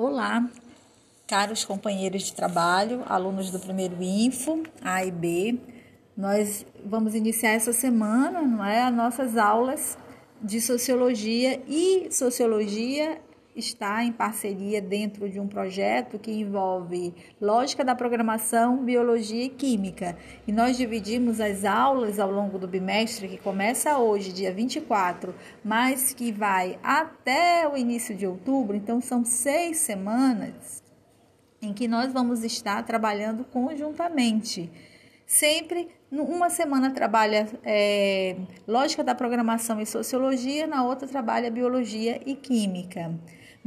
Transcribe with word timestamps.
Olá, 0.00 0.48
caros 1.26 1.64
companheiros 1.64 2.22
de 2.22 2.32
trabalho, 2.32 3.02
alunos 3.08 3.50
do 3.50 3.58
primeiro 3.58 4.00
Info, 4.00 4.62
A 4.80 5.04
e 5.04 5.10
B. 5.10 5.58
Nós 6.16 6.64
vamos 6.84 7.16
iniciar 7.16 7.50
essa 7.50 7.72
semana, 7.72 8.42
não 8.42 8.64
é, 8.64 8.84
as 8.84 8.94
nossas 8.94 9.36
aulas 9.36 9.98
de 10.40 10.60
sociologia 10.60 11.60
e 11.66 12.12
sociologia 12.12 13.20
está 13.58 14.04
em 14.04 14.12
parceria 14.12 14.80
dentro 14.80 15.28
de 15.28 15.40
um 15.40 15.48
projeto 15.48 16.18
que 16.18 16.30
envolve 16.30 17.14
lógica 17.40 17.84
da 17.84 17.94
programação, 17.94 18.84
biologia 18.84 19.44
e 19.44 19.48
química. 19.48 20.16
E 20.46 20.52
nós 20.52 20.76
dividimos 20.76 21.40
as 21.40 21.64
aulas 21.64 22.18
ao 22.18 22.30
longo 22.30 22.58
do 22.58 22.68
bimestre, 22.68 23.28
que 23.28 23.38
começa 23.38 23.98
hoje, 23.98 24.32
dia 24.32 24.52
24, 24.52 25.34
mas 25.64 26.12
que 26.12 26.30
vai 26.30 26.78
até 26.82 27.68
o 27.68 27.76
início 27.76 28.14
de 28.14 28.26
outubro, 28.26 28.76
então 28.76 29.00
são 29.00 29.24
seis 29.24 29.78
semanas 29.78 30.82
em 31.60 31.72
que 31.72 31.88
nós 31.88 32.12
vamos 32.12 32.44
estar 32.44 32.82
trabalhando 32.84 33.44
conjuntamente. 33.44 34.70
Sempre 35.26 35.88
uma 36.10 36.48
semana 36.48 36.90
trabalha 36.90 37.46
é, 37.62 38.36
lógica 38.66 39.04
da 39.04 39.14
programação 39.14 39.80
e 39.80 39.84
sociologia, 39.84 40.66
na 40.66 40.84
outra 40.84 41.06
trabalha 41.06 41.50
biologia 41.50 42.20
e 42.24 42.34
química 42.34 43.12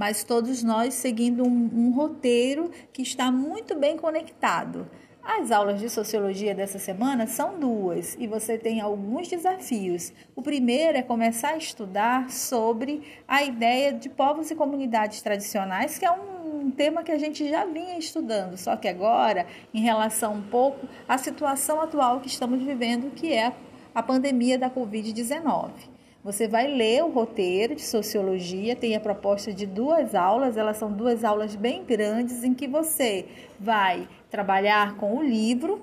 mas 0.01 0.23
todos 0.23 0.63
nós 0.63 0.95
seguindo 0.95 1.43
um, 1.43 1.69
um 1.75 1.91
roteiro 1.91 2.71
que 2.91 3.03
está 3.03 3.31
muito 3.31 3.75
bem 3.75 3.95
conectado. 3.95 4.89
As 5.23 5.51
aulas 5.51 5.79
de 5.79 5.91
sociologia 5.91 6.55
dessa 6.55 6.79
semana 6.79 7.27
são 7.27 7.59
duas 7.59 8.17
e 8.19 8.25
você 8.25 8.57
tem 8.57 8.81
alguns 8.81 9.27
desafios. 9.27 10.11
O 10.35 10.41
primeiro 10.41 10.97
é 10.97 11.03
começar 11.03 11.49
a 11.49 11.57
estudar 11.57 12.31
sobre 12.31 13.03
a 13.27 13.43
ideia 13.43 13.93
de 13.93 14.09
povos 14.09 14.49
e 14.49 14.55
comunidades 14.55 15.21
tradicionais, 15.21 15.99
que 15.99 16.05
é 16.05 16.11
um 16.11 16.71
tema 16.71 17.03
que 17.03 17.11
a 17.11 17.19
gente 17.19 17.47
já 17.47 17.63
vinha 17.63 17.95
estudando, 17.99 18.57
só 18.57 18.75
que 18.75 18.87
agora, 18.87 19.45
em 19.71 19.81
relação 19.81 20.33
um 20.33 20.41
pouco 20.41 20.87
à 21.07 21.19
situação 21.19 21.79
atual 21.79 22.21
que 22.21 22.27
estamos 22.27 22.59
vivendo, 22.63 23.11
que 23.11 23.31
é 23.31 23.53
a 23.93 24.01
pandemia 24.01 24.57
da 24.57 24.67
Covid-19. 24.67 25.90
Você 26.23 26.47
vai 26.47 26.67
ler 26.67 27.03
o 27.03 27.09
roteiro 27.09 27.73
de 27.73 27.81
sociologia, 27.81 28.75
tem 28.75 28.95
a 28.95 28.99
proposta 28.99 29.51
de 29.51 29.65
duas 29.65 30.13
aulas, 30.13 30.55
elas 30.55 30.77
são 30.77 30.91
duas 30.91 31.23
aulas 31.23 31.55
bem 31.55 31.83
grandes 31.83 32.43
em 32.43 32.53
que 32.53 32.67
você 32.67 33.25
vai 33.59 34.07
trabalhar 34.29 34.97
com 34.97 35.17
o 35.17 35.23
livro. 35.23 35.81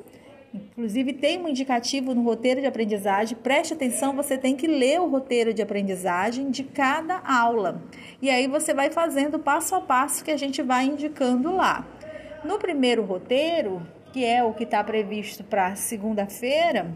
Inclusive 0.55 1.13
tem 1.13 1.43
um 1.43 1.49
indicativo 1.49 2.15
no 2.15 2.23
roteiro 2.23 2.61
de 2.61 2.69
aprendizagem. 2.69 3.37
Preste 3.37 3.75
atenção, 3.75 4.15
você 4.15 4.39
tem 4.39 4.55
que 4.55 4.69
ler 4.69 5.01
o 5.01 5.09
roteiro 5.09 5.53
de 5.53 5.61
aprendizagem 5.61 6.53
de 6.53 6.63
cada 6.63 7.19
aula. 7.19 7.83
E 8.23 8.31
aí 8.31 8.47
você 8.47 8.73
vai 8.73 8.91
fazendo 8.91 9.41
passo 9.41 9.75
a 9.75 9.81
passo 9.81 10.25
que 10.25 10.31
a 10.31 10.37
gente 10.37 10.63
vai 10.63 10.85
indicando 10.85 11.55
lá. 11.55 11.85
No 12.45 12.59
primeiro 12.59 13.03
roteiro, 13.03 13.83
que 14.13 14.25
é 14.25 14.45
o 14.45 14.55
que 14.55 14.63
está 14.63 14.85
previsto 14.85 15.43
para 15.43 15.75
segunda-feira, 15.75 16.95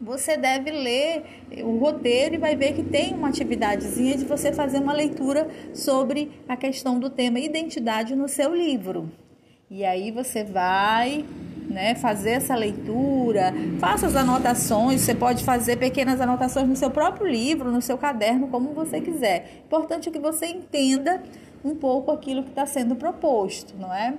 você 0.00 0.36
deve 0.36 0.70
ler 0.70 1.24
o 1.64 1.78
roteiro 1.78 2.34
e 2.34 2.38
vai 2.38 2.54
ver 2.54 2.74
que 2.74 2.82
tem 2.82 3.14
uma 3.14 3.28
atividadezinha 3.28 4.16
de 4.16 4.24
você 4.24 4.52
fazer 4.52 4.78
uma 4.78 4.92
leitura 4.92 5.48
sobre 5.72 6.30
a 6.48 6.56
questão 6.56 6.98
do 6.98 7.08
tema 7.08 7.38
identidade 7.38 8.14
no 8.14 8.28
seu 8.28 8.54
livro. 8.54 9.10
E 9.70 9.84
aí 9.84 10.10
você 10.10 10.44
vai 10.44 11.24
né, 11.68 11.94
fazer 11.94 12.30
essa 12.30 12.54
leitura, 12.54 13.52
faça 13.80 14.06
as 14.06 14.14
anotações, 14.14 15.00
você 15.00 15.14
pode 15.14 15.44
fazer 15.44 15.76
pequenas 15.76 16.20
anotações 16.20 16.68
no 16.68 16.76
seu 16.76 16.90
próprio 16.90 17.26
livro, 17.26 17.72
no 17.72 17.82
seu 17.82 17.98
caderno, 17.98 18.48
como 18.48 18.72
você 18.72 19.00
quiser. 19.00 19.62
Importante 19.66 20.08
é 20.08 20.12
que 20.12 20.18
você 20.18 20.46
entenda 20.46 21.22
um 21.64 21.74
pouco 21.74 22.12
aquilo 22.12 22.44
que 22.44 22.50
está 22.50 22.66
sendo 22.66 22.94
proposto, 22.94 23.74
não 23.76 23.92
é? 23.92 24.14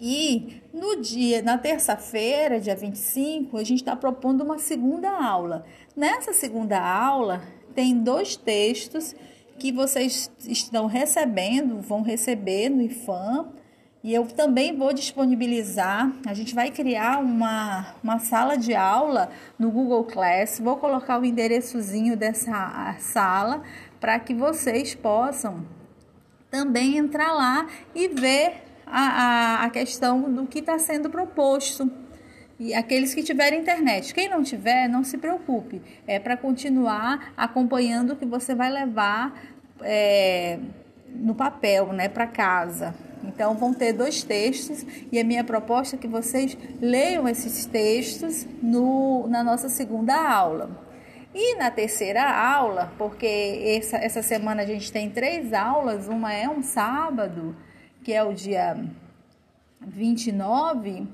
E 0.00 0.62
no 0.72 0.96
dia, 0.96 1.42
na 1.42 1.58
terça-feira, 1.58 2.58
dia 2.58 2.74
25, 2.74 3.58
a 3.58 3.64
gente 3.64 3.80
está 3.80 3.94
propondo 3.94 4.42
uma 4.42 4.58
segunda 4.58 5.10
aula. 5.10 5.64
Nessa 5.94 6.32
segunda 6.32 6.80
aula, 6.80 7.42
tem 7.74 7.98
dois 7.98 8.34
textos 8.34 9.14
que 9.58 9.70
vocês 9.70 10.30
estão 10.48 10.86
recebendo, 10.86 11.82
vão 11.82 12.00
receber 12.00 12.70
no 12.70 12.80
IFAM, 12.80 13.48
e 14.02 14.14
eu 14.14 14.26
também 14.26 14.74
vou 14.74 14.94
disponibilizar. 14.94 16.10
A 16.26 16.32
gente 16.32 16.54
vai 16.54 16.70
criar 16.70 17.18
uma, 17.18 17.94
uma 18.02 18.18
sala 18.18 18.56
de 18.56 18.74
aula 18.74 19.30
no 19.58 19.70
Google 19.70 20.04
Class. 20.04 20.58
Vou 20.58 20.78
colocar 20.78 21.20
o 21.20 21.24
endereçozinho 21.26 22.16
dessa 22.16 22.96
sala 22.98 23.62
para 24.00 24.18
que 24.18 24.32
vocês 24.32 24.94
possam 24.94 25.66
também 26.50 26.96
entrar 26.96 27.34
lá 27.34 27.68
e 27.94 28.08
ver 28.08 28.69
a, 28.90 29.62
a, 29.62 29.64
a 29.64 29.70
questão 29.70 30.32
do 30.32 30.46
que 30.46 30.58
está 30.58 30.78
sendo 30.78 31.08
proposto. 31.08 31.90
E 32.58 32.74
aqueles 32.74 33.14
que 33.14 33.22
tiverem 33.22 33.60
internet. 33.60 34.12
Quem 34.12 34.28
não 34.28 34.42
tiver, 34.42 34.86
não 34.86 35.02
se 35.02 35.16
preocupe. 35.16 35.80
É 36.06 36.18
para 36.18 36.36
continuar 36.36 37.32
acompanhando 37.34 38.12
o 38.12 38.16
que 38.16 38.26
você 38.26 38.54
vai 38.54 38.70
levar 38.70 39.32
é, 39.80 40.58
no 41.08 41.34
papel, 41.34 41.92
né, 41.92 42.08
para 42.08 42.26
casa. 42.26 42.94
Então 43.24 43.54
vão 43.54 43.72
ter 43.72 43.92
dois 43.92 44.22
textos 44.22 44.84
e 45.10 45.18
a 45.18 45.24
minha 45.24 45.44
proposta 45.44 45.96
é 45.96 45.98
que 45.98 46.08
vocês 46.08 46.56
leiam 46.80 47.28
esses 47.28 47.64
textos 47.66 48.46
no, 48.62 49.26
na 49.28 49.42
nossa 49.42 49.68
segunda 49.68 50.14
aula. 50.14 50.70
E 51.34 51.54
na 51.56 51.70
terceira 51.70 52.28
aula, 52.28 52.92
porque 52.98 53.62
essa, 53.78 53.96
essa 53.98 54.22
semana 54.22 54.62
a 54.62 54.66
gente 54.66 54.90
tem 54.90 55.08
três 55.08 55.52
aulas, 55.52 56.08
uma 56.08 56.32
é 56.32 56.48
um 56.48 56.62
sábado 56.62 57.54
que 58.02 58.12
é 58.12 58.22
o 58.22 58.32
dia 58.32 58.76
29, 59.80 61.06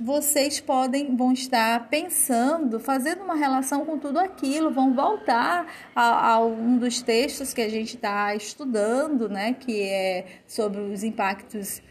vocês 0.00 0.60
podem 0.60 1.14
vão 1.14 1.32
estar 1.32 1.88
pensando, 1.88 2.80
fazendo 2.80 3.22
uma 3.22 3.34
relação 3.34 3.84
com 3.84 3.98
tudo 3.98 4.18
aquilo, 4.18 4.70
vão 4.70 4.94
voltar 4.94 5.66
a, 5.94 6.32
a 6.32 6.44
um 6.44 6.78
dos 6.78 7.02
textos 7.02 7.52
que 7.52 7.60
a 7.60 7.68
gente 7.68 7.96
está 7.96 8.34
estudando, 8.34 9.28
né, 9.28 9.52
que 9.52 9.82
é 9.82 10.26
sobre 10.46 10.80
os 10.80 11.04
impactos 11.04 11.82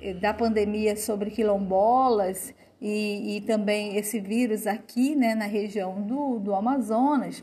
eh, 0.00 0.14
da 0.14 0.32
pandemia 0.32 0.96
sobre 0.96 1.30
quilombolas 1.30 2.54
e, 2.80 3.36
e 3.36 3.40
também 3.42 3.96
esse 3.96 4.20
vírus 4.20 4.66
aqui, 4.66 5.16
né, 5.16 5.34
na 5.34 5.46
região 5.46 6.00
do, 6.00 6.38
do 6.38 6.54
Amazonas 6.54 7.42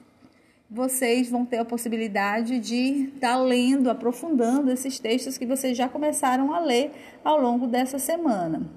vocês 0.69 1.29
vão 1.29 1.45
ter 1.45 1.57
a 1.57 1.65
possibilidade 1.65 2.59
de 2.59 3.11
estar 3.15 3.33
tá 3.33 3.37
lendo, 3.37 3.89
aprofundando 3.89 4.71
esses 4.71 4.99
textos 4.99 5.37
que 5.37 5.45
vocês 5.45 5.77
já 5.77 5.87
começaram 5.87 6.53
a 6.53 6.59
ler 6.59 6.91
ao 7.23 7.39
longo 7.39 7.67
dessa 7.67 7.99
semana. 7.99 8.69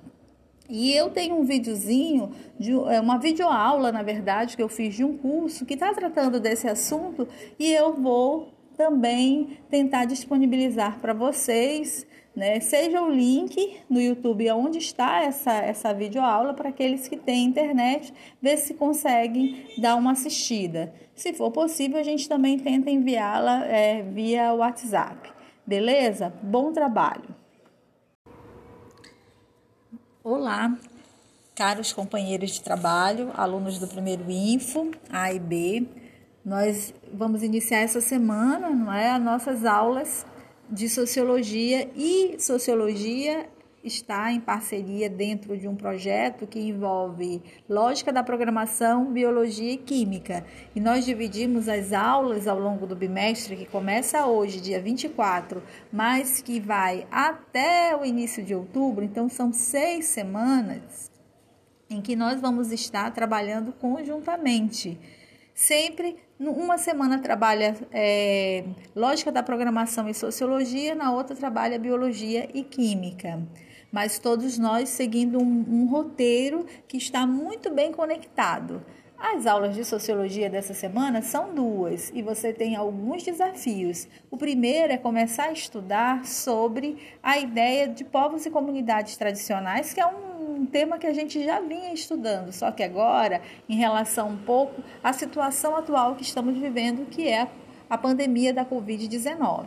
E 0.69 0.93
eu 0.93 1.09
tenho 1.09 1.35
um 1.35 1.45
videozinho, 1.45 2.31
de, 2.59 2.73
é 2.73 3.01
uma 3.01 3.19
videoaula, 3.19 3.91
na 3.91 4.03
verdade, 4.03 4.55
que 4.55 4.63
eu 4.63 4.69
fiz 4.69 4.95
de 4.95 5.03
um 5.03 5.17
curso 5.17 5.65
que 5.65 5.75
está 5.75 5.95
tratando 5.95 6.39
desse 6.39 6.69
assunto 6.69 7.27
e 7.59 7.73
eu 7.73 7.95
vou 7.95 8.53
também 8.79 9.59
tentar 9.69 10.07
disponibilizar 10.07 10.99
para 11.01 11.13
vocês 11.13 12.07
né? 12.39 12.61
Seja 12.61 13.03
o 13.03 13.11
link 13.11 13.81
no 13.91 14.01
YouTube 14.01 14.49
onde 14.53 14.79
está 14.79 15.25
essa, 15.25 15.53
essa 15.55 15.93
videoaula 15.93 16.55
para 16.55 16.69
aqueles 16.69 17.09
que 17.09 17.17
têm 17.17 17.47
internet, 17.47 18.15
ver 18.41 18.57
se 18.59 18.75
conseguem 18.75 19.67
dar 19.79 19.97
uma 19.97 20.13
assistida. 20.13 20.95
Se 21.17 21.33
for 21.33 21.51
possível, 21.51 21.99
a 21.99 22.03
gente 22.05 22.29
também 22.29 22.57
tenta 22.57 22.91
enviá-la 22.91 23.65
é, 23.67 24.03
via 24.03 24.55
WhatsApp. 24.55 25.33
Beleza? 25.67 26.33
Bom 26.41 26.73
trabalho! 26.73 27.35
Olá, 30.23 30.79
caros 31.57 31.93
companheiros 31.93 32.53
de 32.53 32.61
trabalho, 32.61 33.33
alunos 33.35 33.81
do 33.81 33.89
primeiro 33.89 34.31
Info, 34.31 34.93
A 35.11 35.33
e 35.33 35.41
B. 35.41 35.89
Nós 36.49 36.95
vamos 37.13 37.43
iniciar 37.43 37.81
essa 37.81 38.01
semana, 38.01 38.71
não 38.71 38.91
é, 38.91 39.11
as 39.11 39.23
nossas 39.23 39.67
aulas 39.67 40.25
de 40.71 40.89
sociologia 40.89 41.91
e 41.95 42.41
sociologia 42.41 43.47
está 43.85 44.33
em 44.33 44.41
parceria 44.41 45.11
dentro 45.11 45.59
de 45.59 45.69
um 45.69 45.77
projeto 45.77 46.47
que 46.47 46.59
envolve 46.59 47.43
lógica 47.69 48.11
da 48.11 48.23
programação, 48.23 49.13
biologia 49.13 49.73
e 49.73 49.77
química. 49.77 50.43
E 50.75 50.81
nós 50.81 51.05
dividimos 51.05 51.69
as 51.69 51.93
aulas 51.93 52.49
ao 52.49 52.59
longo 52.59 52.87
do 52.87 52.97
bimestre, 52.97 53.55
que 53.55 53.67
começa 53.67 54.25
hoje, 54.25 54.59
dia 54.59 54.81
24, 54.81 55.63
mas 55.93 56.41
que 56.41 56.59
vai 56.59 57.07
até 57.11 57.95
o 57.95 58.07
início 58.07 58.43
de 58.43 58.55
outubro, 58.55 59.05
então 59.05 59.29
são 59.29 59.53
seis 59.53 60.07
semanas 60.07 61.11
em 61.91 62.01
que 62.01 62.17
nós 62.17 62.41
vamos 62.41 62.73
estar 62.73 63.11
trabalhando 63.11 63.71
conjuntamente 63.71 64.99
sempre 65.59 66.17
uma 66.39 66.79
semana 66.79 67.19
trabalha 67.19 67.77
é, 67.93 68.63
lógica 68.95 69.33
da 69.33 69.43
programação 69.43 70.09
e 70.09 70.15
sociologia, 70.15 70.95
na 70.95 71.11
outra 71.11 71.35
trabalha 71.35 71.81
biologia 71.81 72.49
e 72.55 72.63
química. 72.63 73.43
Mas 73.91 74.21
todos 74.21 74.57
nós 74.57 74.89
seguindo 74.89 75.43
um, 75.43 75.65
um 75.69 75.87
roteiro 75.87 76.65
que 76.87 76.97
está 76.97 77.27
muito 77.27 77.75
bem 77.75 77.91
conectado. 77.91 78.81
As 79.19 79.49
aulas 79.49 79.75
de 79.75 79.85
sociologia 79.85 80.49
dessa 80.49 80.75
semana 80.75 81.23
são 81.23 81.53
duas 81.53 82.13
e 82.15 82.23
você 82.23 82.53
tem 82.53 82.77
alguns 82.77 83.25
desafios. 83.25 84.07
O 84.31 84.37
primeiro 84.37 84.93
é 84.93 84.97
começar 84.97 85.47
a 85.47 85.53
estudar 85.53 86.25
sobre 86.25 86.97
a 87.21 87.37
ideia 87.37 87.89
de 87.89 88.05
povos 88.05 88.47
e 88.47 88.51
comunidades 88.51 89.17
tradicionais, 89.17 89.93
que 89.93 90.01
é 90.01 90.07
um 90.07 90.28
tema 90.67 90.99
que 90.99 91.07
a 91.07 91.13
gente 91.13 91.45
já 91.45 91.61
vinha 91.61 91.93
estudando, 91.93 92.53
só 92.53 92.71
que 92.71 92.83
agora, 92.83 93.41
em 93.69 93.77
relação 93.77 94.29
um 94.29 94.37
pouco 94.37 94.83
à 95.03 95.13
situação 95.13 95.77
atual 95.77 96.15
que 96.15 96.23
estamos 96.23 96.57
vivendo, 96.57 97.07
que 97.09 97.29
é 97.29 97.49
a 97.89 97.97
pandemia 97.97 98.53
da 98.53 98.65
Covid-19. 98.65 99.67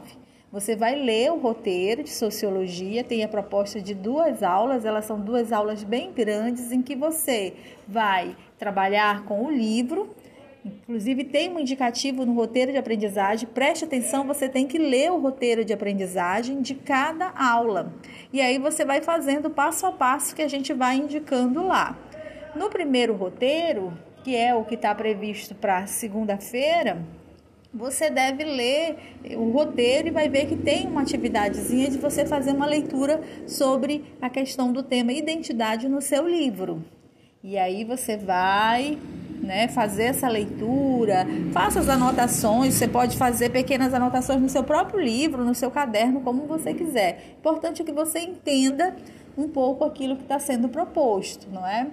Você 0.52 0.76
vai 0.76 0.96
ler 0.96 1.32
o 1.32 1.40
roteiro 1.40 2.04
de 2.04 2.10
sociologia, 2.10 3.06
tem 3.06 3.24
a 3.24 3.28
proposta 3.28 3.80
de 3.80 3.96
duas 3.96 4.44
aulas, 4.44 4.84
elas 4.84 5.06
são 5.06 5.18
duas 5.18 5.54
aulas 5.54 5.82
bem 5.82 6.12
grandes, 6.12 6.74
em 6.74 6.82
que 6.82 6.94
você 6.94 7.54
vai 7.88 8.36
trabalhar 8.60 9.24
com 9.24 9.46
o 9.46 9.50
livro. 9.50 10.14
Inclusive, 10.64 11.24
tem 11.24 11.52
um 11.52 11.60
indicativo 11.60 12.26
no 12.26 12.34
roteiro 12.34 12.72
de 12.72 12.78
aprendizagem. 12.78 13.50
Preste 13.50 13.86
atenção, 13.86 14.28
você 14.28 14.48
tem 14.48 14.68
que 14.68 14.78
ler 14.78 15.12
o 15.12 15.20
roteiro 15.20 15.66
de 15.66 15.74
aprendizagem 15.74 16.62
de 16.62 16.76
cada 16.76 17.30
aula. 17.30 17.92
E 18.32 18.40
aí 18.40 18.60
você 18.60 18.86
vai 18.86 19.02
fazendo 19.02 19.50
passo 19.50 19.86
a 19.88 19.92
passo 19.92 20.36
que 20.36 20.42
a 20.42 20.48
gente 20.48 20.72
vai 20.74 20.98
indicando 20.98 21.66
lá. 21.66 21.98
No 22.56 22.70
primeiro 22.70 23.16
roteiro, 23.16 23.94
que 24.24 24.36
é 24.36 24.54
o 24.54 24.64
que 24.64 24.76
está 24.76 24.94
previsto 24.94 25.56
para 25.56 25.88
segunda-feira, 25.88 27.04
você 27.74 28.10
deve 28.10 28.44
ler 28.44 28.98
o 29.38 29.50
roteiro 29.50 30.10
e 30.10 30.12
vai 30.12 30.28
ver 30.28 30.46
que 30.46 30.58
tem 30.58 30.86
uma 30.88 31.02
atividadezinha 31.02 31.90
de 31.90 31.98
você 31.98 32.26
fazer 32.26 32.52
uma 32.52 32.66
leitura 32.66 33.22
sobre 33.48 34.04
a 34.22 34.30
questão 34.30 34.72
do 34.74 34.84
tema 34.84 35.14
identidade 35.14 35.88
no 35.88 36.02
seu 36.02 36.28
livro. 36.28 36.84
E 37.42 37.58
aí 37.58 37.84
você 37.86 38.18
vai 38.18 39.00
né, 39.52 39.68
fazer 39.68 40.04
essa 40.04 40.30
leitura, 40.30 41.28
faça 41.52 41.82
as 41.82 41.90
anotações, 41.90 42.74
você 42.74 42.88
pode 42.88 43.18
fazer 43.18 43.50
pequenas 43.50 43.94
anotações 43.94 44.40
no 44.42 44.48
seu 44.48 44.64
próprio 44.64 45.02
livro, 45.02 45.44
no 45.44 45.54
seu 45.54 45.70
caderno, 45.70 46.22
como 46.22 46.48
você 46.48 46.74
quiser. 46.74 47.36
Importante 47.38 47.82
é 47.82 47.86
que 47.86 47.92
você 47.92 48.20
entenda 48.20 48.96
um 49.38 49.50
pouco 49.50 49.84
aquilo 49.84 50.16
que 50.16 50.22
está 50.22 50.40
sendo 50.40 50.70
proposto, 50.70 51.50
não 51.52 51.68
é? 51.68 51.90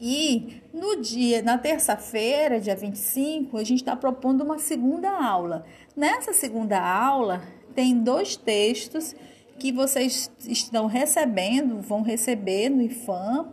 E 0.00 0.62
no 0.72 1.00
dia, 1.00 1.42
na 1.42 1.58
terça-feira, 1.58 2.60
dia 2.60 2.76
25, 2.76 3.56
a 3.56 3.64
gente 3.64 3.80
está 3.80 3.96
propondo 3.96 4.44
uma 4.44 4.60
segunda 4.60 5.10
aula. 5.10 5.64
Nessa 5.96 6.32
segunda 6.32 6.80
aula, 6.80 7.42
tem 7.74 7.98
dois 7.98 8.36
textos 8.36 9.16
que 9.58 9.72
vocês 9.72 10.30
estão 10.46 10.86
recebendo, 10.86 11.80
vão 11.80 12.02
receber 12.02 12.68
no 12.68 12.82
IFAM, 12.82 13.48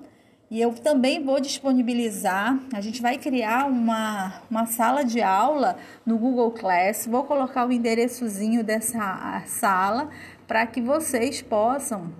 e 0.51 0.59
eu 0.59 0.73
também 0.73 1.23
vou 1.23 1.39
disponibilizar. 1.39 2.57
A 2.73 2.81
gente 2.81 3.01
vai 3.01 3.19
criar 3.19 3.67
uma, 3.67 4.41
uma 4.49 4.65
sala 4.65 5.05
de 5.05 5.21
aula 5.21 5.77
no 6.03 6.17
Google 6.17 6.51
Class. 6.51 7.05
Vou 7.05 7.23
colocar 7.23 7.67
o 7.67 7.71
endereçozinho 7.71 8.63
dessa 8.63 9.43
sala 9.45 10.09
para 10.47 10.65
que 10.65 10.81
vocês 10.81 11.41
possam 11.43 12.11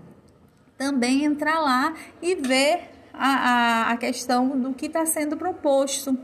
também 0.78 1.26
entrar 1.26 1.60
lá 1.60 1.96
e 2.22 2.36
ver 2.36 2.92
a, 3.12 3.30
a, 3.90 3.92
a 3.94 3.98
questão 3.98 4.60
do 4.60 4.74
que 4.76 4.86
está 4.86 5.08
sendo 5.08 5.36
proposto. 5.36 6.16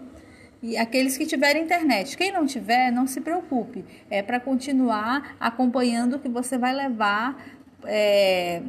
E 0.62 0.78
aqueles 0.78 1.18
que 1.18 1.26
tiverem 1.26 1.64
internet. 1.64 2.16
Quem 2.16 2.32
não 2.32 2.46
tiver, 2.46 2.92
não 2.92 3.08
se 3.08 3.20
preocupe. 3.20 3.84
É 4.12 4.22
para 4.22 4.40
continuar 4.40 5.36
acompanhando 5.40 6.18
o 6.18 6.20
que 6.20 6.30
você 6.30 6.56
vai 6.56 6.74
levar 6.74 7.44
é, 7.84 8.62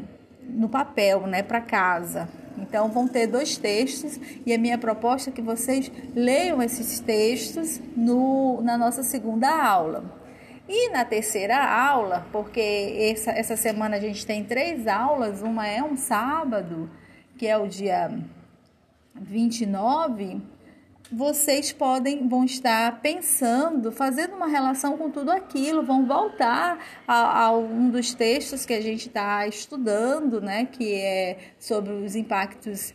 no 0.43 0.71
papel, 0.71 1.27
né, 1.27 1.43
para 1.43 1.61
casa. 1.61 2.29
Então 2.77 2.91
vão 2.91 3.09
ter 3.09 3.27
dois 3.27 3.57
textos 3.57 4.21
e 4.45 4.53
a 4.53 4.59
minha 4.59 4.77
proposta 4.77 5.31
é 5.31 5.33
que 5.33 5.41
vocês 5.41 5.91
leiam 6.15 6.63
esses 6.63 7.01
textos 7.01 7.81
no, 7.97 8.61
na 8.61 8.77
nossa 8.77 9.03
segunda 9.03 9.49
aula. 9.49 10.05
E 10.69 10.91
na 10.91 11.03
terceira 11.03 11.57
aula, 11.57 12.27
porque 12.31 12.61
essa, 13.01 13.31
essa 13.31 13.57
semana 13.57 13.97
a 13.97 13.99
gente 13.99 14.27
tem 14.27 14.45
três 14.45 14.87
aulas, 14.87 15.41
uma 15.41 15.67
é 15.67 15.83
um 15.83 15.97
sábado 15.97 16.91
que 17.39 17.47
é 17.47 17.57
o 17.57 17.67
dia 17.67 18.15
29, 19.15 20.43
vocês 21.11 21.73
podem 21.73 22.27
vão 22.29 22.45
estar 22.45 23.01
pensando, 23.01 23.93
fazendo 23.93 24.35
uma 24.35 24.49
relação 24.49 24.97
com 24.97 25.11
tudo 25.11 25.31
aquilo, 25.31 25.83
vão 25.83 26.05
voltar 26.05 26.79
a, 27.07 27.45
a 27.45 27.57
um 27.57 27.91
dos 27.91 28.13
textos 28.15 28.67
que 28.67 28.75
a 28.75 28.81
gente 28.81 29.09
está 29.09 29.47
estudando, 29.47 30.41
né, 30.41 30.67
que 30.67 30.95
é 30.95 31.39
sobre 31.59 31.93
os 31.93 32.17
impactos 32.17 32.93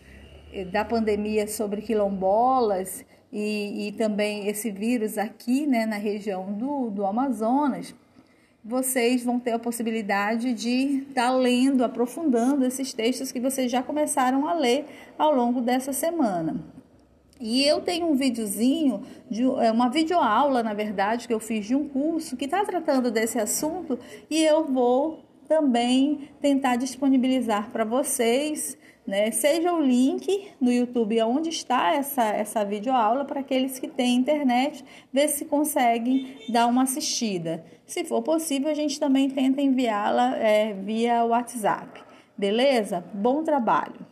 eh, 0.53 0.65
da 0.65 0.83
pandemia 0.83 1.47
sobre 1.47 1.81
quilombolas 1.81 3.05
e, 3.31 3.87
e 3.87 3.91
também 3.93 4.47
esse 4.47 4.71
vírus 4.71 5.17
aqui, 5.17 5.65
né, 5.65 5.85
na 5.85 5.97
região 5.97 6.51
do, 6.51 6.89
do 6.89 7.05
Amazonas 7.05 7.95
vocês 8.63 9.23
vão 9.23 9.39
ter 9.39 9.53
a 9.53 9.59
possibilidade 9.59 10.53
de 10.53 10.99
estar 11.09 11.29
tá 11.29 11.31
lendo, 11.31 11.83
aprofundando 11.83 12.63
esses 12.63 12.93
textos 12.93 13.31
que 13.31 13.39
vocês 13.39 13.71
já 13.71 13.81
começaram 13.81 14.47
a 14.47 14.53
ler 14.53 14.85
ao 15.17 15.33
longo 15.33 15.61
dessa 15.61 15.91
semana. 15.91 16.63
E 17.41 17.65
eu 17.65 17.81
tenho 17.81 18.05
um 18.05 18.15
videozinho, 18.15 19.01
de, 19.29 19.43
é 19.43 19.71
uma 19.71 19.89
videoaula, 19.89 20.61
na 20.61 20.73
verdade, 20.73 21.27
que 21.27 21.33
eu 21.33 21.39
fiz 21.39 21.65
de 21.65 21.75
um 21.75 21.89
curso 21.89 22.37
que 22.37 22.45
está 22.45 22.63
tratando 22.63 23.09
desse 23.09 23.39
assunto 23.39 23.97
e 24.29 24.43
eu 24.43 24.63
vou 24.65 25.25
também 25.47 26.29
tentar 26.39 26.77
disponibilizar 26.77 27.71
para 27.71 27.83
vocês 27.83 28.77
né? 29.05 29.31
Seja 29.31 29.73
o 29.73 29.81
link 29.81 30.53
no 30.59 30.71
YouTube 30.71 31.21
onde 31.23 31.49
está 31.49 31.93
essa, 31.93 32.23
essa 32.23 32.63
videoaula 32.63 33.25
para 33.25 33.39
aqueles 33.39 33.79
que 33.79 33.87
têm 33.87 34.15
internet, 34.15 34.85
ver 35.11 35.27
se 35.27 35.45
conseguem 35.45 36.37
dar 36.49 36.67
uma 36.67 36.83
assistida. 36.83 37.65
Se 37.85 38.03
for 38.05 38.21
possível, 38.21 38.69
a 38.69 38.73
gente 38.73 38.99
também 38.99 39.29
tenta 39.29 39.61
enviá-la 39.61 40.37
é, 40.37 40.73
via 40.73 41.25
WhatsApp. 41.25 42.01
Beleza? 42.37 43.03
Bom 43.13 43.43
trabalho! 43.43 44.05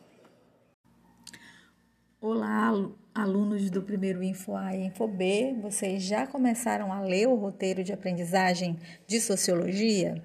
Olá, 2.22 2.74
alunos 3.20 3.70
do 3.70 3.82
primeiro 3.82 4.24
Info 4.24 4.56
A 4.56 4.74
e 4.74 4.86
Info 4.86 5.06
B. 5.06 5.54
Vocês 5.62 6.04
já 6.04 6.26
começaram 6.26 6.94
a 6.94 7.02
ler 7.02 7.28
o 7.28 7.36
roteiro 7.36 7.84
de 7.84 7.92
aprendizagem 7.92 8.78
de 9.06 9.20
Sociologia? 9.20 10.22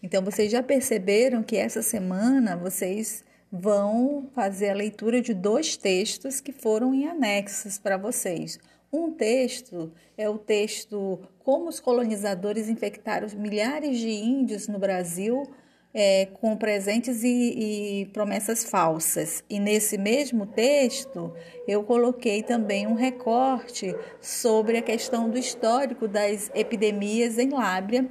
Então, 0.00 0.22
vocês 0.22 0.52
já 0.52 0.62
perceberam 0.62 1.42
que 1.42 1.56
essa 1.56 1.82
semana 1.82 2.56
vocês 2.56 3.24
vão 3.50 4.28
fazer 4.32 4.70
a 4.70 4.74
leitura 4.74 5.20
de 5.20 5.34
dois 5.34 5.76
textos 5.76 6.40
que 6.40 6.52
foram 6.52 6.94
em 6.94 7.08
anexos 7.08 7.78
para 7.78 7.96
vocês. 7.96 8.60
Um 8.92 9.10
texto 9.10 9.92
é 10.16 10.28
o 10.28 10.38
texto 10.38 11.20
Como 11.40 11.68
os 11.68 11.80
colonizadores 11.80 12.68
infectaram 12.68 13.26
milhares 13.36 13.98
de 13.98 14.10
índios 14.10 14.68
no 14.68 14.78
Brasil 14.78 15.42
é, 15.94 16.26
com 16.40 16.56
presentes 16.56 17.22
e, 17.22 17.28
e 18.02 18.06
promessas 18.06 18.64
falsas. 18.64 19.44
E 19.48 19.60
nesse 19.60 19.96
mesmo 19.96 20.44
texto 20.44 21.32
eu 21.68 21.84
coloquei 21.84 22.42
também 22.42 22.86
um 22.86 22.94
recorte 22.94 23.94
sobre 24.20 24.76
a 24.76 24.82
questão 24.82 25.30
do 25.30 25.38
histórico 25.38 26.08
das 26.08 26.50
epidemias 26.54 27.38
em 27.38 27.50
Lábria 27.50 28.06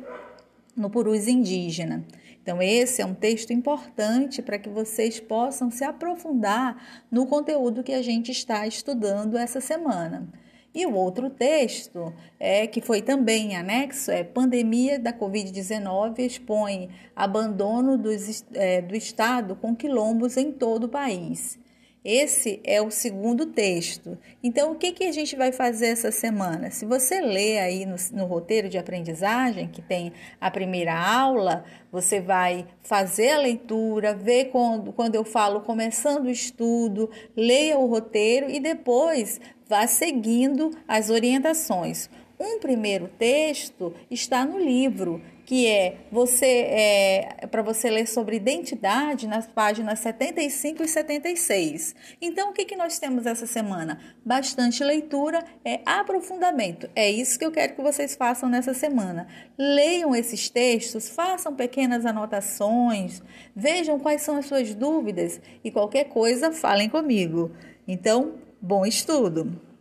no 0.76 0.90
Purus 0.90 1.28
indígena. 1.28 2.06
Então, 2.42 2.62
esse 2.62 3.02
é 3.02 3.06
um 3.06 3.14
texto 3.14 3.54
importante 3.54 4.42
para 4.42 4.60
que 4.60 4.68
vocês 4.68 5.18
possam 5.18 5.72
se 5.72 5.86
aprofundar 5.86 7.06
no 7.10 7.26
conteúdo 7.26 7.84
que 7.84 7.94
a 7.94 8.02
gente 8.02 8.32
está 8.32 8.68
estudando 8.68 9.38
essa 9.38 9.62
semana. 9.62 10.28
E 10.74 10.88
o 10.88 10.94
outro 10.96 11.30
texto, 11.30 12.12
é 12.40 12.66
que 12.66 12.82
foi 12.82 13.02
também 13.02 13.56
anexo, 13.56 14.10
é 14.10 14.24
Pandemia 14.24 14.98
da 14.98 15.14
Covid-19 15.14 16.20
expõe 16.20 16.90
abandono 17.16 17.96
dos, 17.96 18.44
é, 18.54 18.82
do 18.82 18.96
Estado 18.96 19.56
com 19.56 19.76
quilombos 19.76 20.36
em 20.36 20.52
todo 20.52 20.86
o 20.86 20.90
país. 20.90 21.60
Esse 22.04 22.60
é 22.66 22.82
o 22.82 22.92
segundo 22.92 23.46
texto. 23.46 24.18
Então, 24.44 24.74
o 24.74 24.76
que, 24.76 24.92
que 24.92 25.06
a 25.06 25.12
gente 25.14 25.38
vai 25.38 25.54
fazer 25.54 25.88
essa 25.88 26.12
semana? 26.12 26.70
Se 26.70 26.86
você 26.86 27.22
lê 27.22 27.60
aí 27.60 27.86
no, 27.86 27.96
no, 28.12 28.26
roteiro 28.26 28.68
de 28.68 28.78
aprendizagem, 28.78 29.70
que 29.70 29.82
tem 29.82 30.12
a 30.40 30.52
primeira 30.52 30.94
aula, 30.94 31.64
você 31.90 32.20
vai 32.20 32.68
fazer 32.82 33.30
a 33.30 33.40
leitura, 33.40 34.14
ver 34.14 34.46
quando, 34.46 34.92
quando 34.92 35.16
eu 35.16 35.24
falo 35.24 35.62
começando 35.62 36.26
o 36.26 36.30
estudo, 36.30 37.10
leia 37.38 37.78
o 37.78 37.88
roteiro 37.88 38.52
e 38.52 38.60
depois 38.60 39.40
vá 39.66 39.88
seguindo 39.88 40.72
as 40.86 41.10
orientações. 41.10 42.10
Um 42.38 42.60
primeiro 42.60 43.08
texto 43.08 43.94
está 44.12 44.44
no 44.44 44.60
livro 44.60 45.22
que 45.46 45.68
é 45.68 45.98
você 46.12 46.46
é, 46.46 47.48
para 47.48 47.62
você 47.62 47.90
ler 47.90 48.08
sobre 48.08 48.38
identidade 48.38 49.28
nas 49.28 49.48
páginas 49.48 50.00
75 50.00 50.84
e 50.84 50.88
76. 50.88 51.96
Então, 52.22 52.50
o 52.50 52.54
que, 52.54 52.66
que 52.66 52.76
nós 52.76 53.00
temos 53.00 53.26
essa 53.26 53.46
semana? 53.46 54.00
Bastante 54.26 54.84
leitura, 54.84 55.44
é 55.66 55.82
aprofundamento. 55.86 56.90
É 56.96 57.10
isso 57.10 57.38
que 57.38 57.46
eu 57.46 57.52
quero 57.52 57.76
que 57.76 57.82
vocês 57.82 58.16
façam 58.16 58.48
nessa 58.48 58.74
semana. 58.74 59.28
Leiam 59.58 60.16
esses 60.16 60.50
textos, 60.50 61.10
façam 61.10 61.56
pequenas 61.56 62.06
anotações, 62.06 63.22
vejam 63.56 64.00
quais 64.00 64.22
são 64.22 64.38
as 64.38 64.46
suas 64.46 64.74
dúvidas 64.74 65.42
e 65.64 65.72
qualquer 65.72 66.06
coisa, 66.06 66.52
falem 66.52 66.90
comigo. 66.90 67.52
Então, 67.88 68.44
Bom 68.66 68.86
estudo! 68.86 69.73